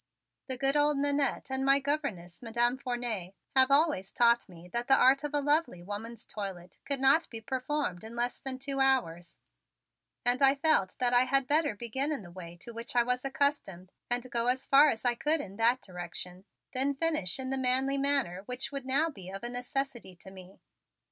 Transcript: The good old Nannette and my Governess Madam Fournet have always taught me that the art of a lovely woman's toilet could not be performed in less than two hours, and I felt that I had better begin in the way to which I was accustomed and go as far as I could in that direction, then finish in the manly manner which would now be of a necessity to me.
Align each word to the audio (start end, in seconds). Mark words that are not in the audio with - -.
The 0.47 0.57
good 0.57 0.75
old 0.75 0.97
Nannette 0.97 1.51
and 1.51 1.63
my 1.63 1.79
Governess 1.79 2.41
Madam 2.41 2.75
Fournet 2.79 3.35
have 3.55 3.69
always 3.69 4.11
taught 4.11 4.49
me 4.49 4.67
that 4.69 4.87
the 4.87 4.95
art 4.97 5.23
of 5.23 5.31
a 5.31 5.41
lovely 5.41 5.83
woman's 5.83 6.25
toilet 6.25 6.79
could 6.85 6.99
not 6.99 7.29
be 7.29 7.39
performed 7.39 8.03
in 8.03 8.15
less 8.15 8.39
than 8.39 8.57
two 8.57 8.79
hours, 8.79 9.37
and 10.25 10.41
I 10.41 10.55
felt 10.55 10.95
that 10.97 11.13
I 11.13 11.25
had 11.25 11.45
better 11.45 11.75
begin 11.75 12.11
in 12.11 12.23
the 12.23 12.31
way 12.31 12.57
to 12.61 12.73
which 12.73 12.95
I 12.95 13.03
was 13.03 13.23
accustomed 13.23 13.91
and 14.09 14.31
go 14.31 14.47
as 14.47 14.65
far 14.65 14.89
as 14.89 15.05
I 15.05 15.13
could 15.13 15.39
in 15.39 15.57
that 15.57 15.83
direction, 15.83 16.45
then 16.73 16.95
finish 16.95 17.37
in 17.37 17.51
the 17.51 17.57
manly 17.59 17.99
manner 17.99 18.41
which 18.47 18.71
would 18.71 18.87
now 18.87 19.11
be 19.11 19.29
of 19.29 19.43
a 19.43 19.49
necessity 19.49 20.15
to 20.15 20.31
me. 20.31 20.61